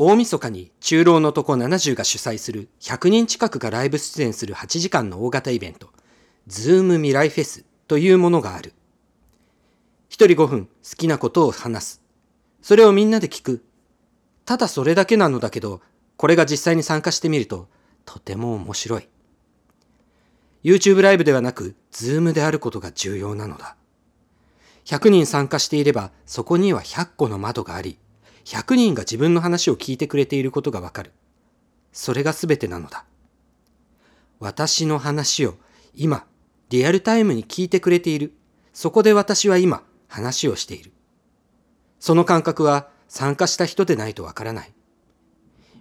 [0.00, 5.88] 大晦日に中老の男70が主催する100人近くがライブ出演する8時間の大型イベント、
[6.46, 8.74] ズーム未来フェスというものがある。
[10.08, 12.02] 一人5分好きなことを話す。
[12.62, 13.64] それをみんなで聞く。
[14.44, 15.80] ただそれだけなのだけど、
[16.16, 17.66] これが実際に参加してみると、
[18.04, 19.08] とても面白い。
[20.62, 23.74] YouTube ライブではなく、ズームであることが重要なのだ。
[24.84, 27.98] 100人参加していれば、そこには100個の窓があり、
[28.48, 31.12] 100人が自分の話を聞いてくれていることがわかる。
[31.92, 33.04] それが全てなのだ。
[34.40, 35.56] 私の話を
[35.94, 36.24] 今、
[36.70, 38.32] リアルタイムに聞いてくれている。
[38.72, 40.92] そこで私は今、話をしている。
[42.00, 44.72] その感覚は参加した人でないとわからない。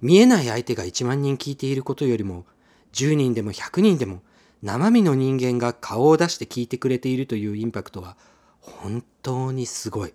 [0.00, 2.46] 見えない相手が1万人聞いていることよりも、
[2.94, 4.22] 10人でも100人でも
[4.62, 8.16] 生身の人間が顔を出して聞いてくれているというインパクトは
[8.60, 10.14] 本当にすごい。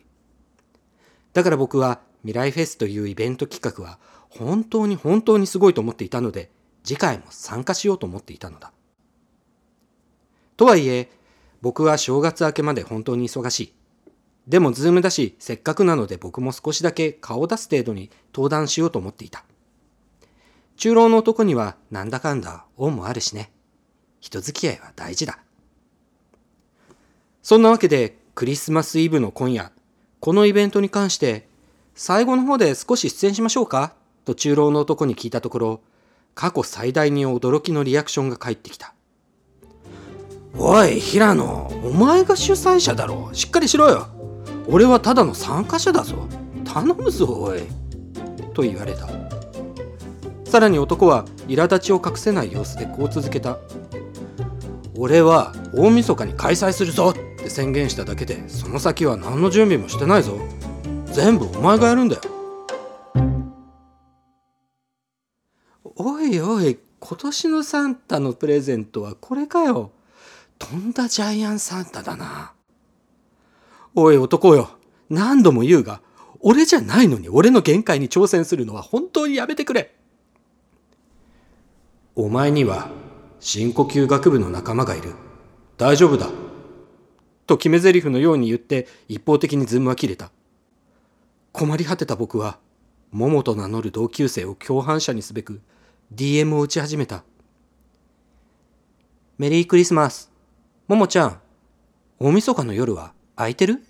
[1.34, 6.52] だから僕は未来フェスというイベント企画は本当に本当にすごいと思っていたので、
[6.84, 8.72] 次回も参加しようと思っていたのだ。
[10.58, 11.10] とはいえ、
[11.62, 13.74] 僕は正月明けまで本当に忙しい。
[14.48, 19.44] でもズームだし、せっかくなので僕も少しだけ顔を出す程度に登壇しようと思っていた。
[20.78, 23.52] 中老の男にはなんだかんだ恩もあるしね。
[24.22, 25.40] 人付き合いは大事だ。
[27.44, 29.72] そんなわけでクリスマスイブの今夜、
[30.22, 31.49] このイベントに関して
[32.02, 33.92] 最後の方で少し出演しましょうか？
[34.24, 35.82] と中老の男に聞いたところ、
[36.34, 38.94] 過去最大に驚きのリアクションが返ってきた。
[40.58, 43.30] おい、平野、お前が主催者だろ。
[43.34, 44.08] しっかりしろよ。
[44.70, 46.16] 俺はただの参加者だぞ。
[46.64, 47.64] 頼むぞ、おい。
[48.54, 49.10] と言われた。
[50.50, 53.58] さらに男は苛立ちを隠せない様子でこう続けた。
[54.96, 60.40] 俺は大晦日に開催するぞって宣言しただけで、その先は何の準備もしてないぞ。
[61.14, 62.22] 全部お前がやるんだよ。
[65.96, 69.92] おいおい今年のサンタのプレゼントはこれかよ。
[70.58, 72.54] とんだジャイアンサンタだな。
[73.96, 74.70] おい男よ。
[75.10, 76.02] 何度も言うが
[76.42, 79.96] 俺じゃないのに俺の限界に挑戦するのは本当にやめてくれ。
[82.16, 82.90] お前には
[83.40, 85.14] 深呼吸学部の仲間がいる。
[85.78, 86.30] 大丈夫だ。
[87.48, 90.32] と決め台詞のように言って一方的にズームは切れた。
[91.52, 92.60] 困り果てた僕は、
[93.12, 95.62] 桃と名乗る同級生を共犯者にすべく
[96.14, 97.24] DM を打ち始めた。
[99.38, 100.32] メリークリスマス。
[100.88, 101.42] 桃ちゃん、
[102.20, 103.84] 大晦日の夜は空いてる？